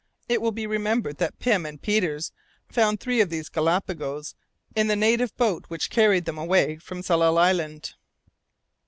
It 0.27 0.41
will 0.41 0.51
be 0.51 0.65
remembered 0.65 1.17
that 1.17 1.37
Pym 1.37 1.63
and 1.63 1.79
Peters 1.79 2.31
found 2.67 2.99
three 2.99 3.21
of 3.21 3.29
these 3.29 3.49
galapagos 3.49 4.33
in 4.75 4.87
the 4.87 4.95
native 4.95 5.37
boat 5.37 5.65
which 5.67 5.91
carried 5.91 6.25
them 6.25 6.39
away 6.39 6.77
from 6.77 7.03
Tsalal 7.03 7.37
Island. 7.37 7.93